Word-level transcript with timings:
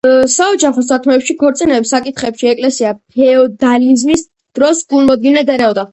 საოჯახო 0.35 0.83
საქმეებში, 0.85 1.35
ქორწინების 1.43 1.91
საკითხებში 1.95 2.49
ეკლესია 2.53 2.95
ფეოდალიზმის 3.19 4.27
დროს 4.61 4.85
გულმოდგინედ 4.95 5.57
ერეოდა. 5.59 5.87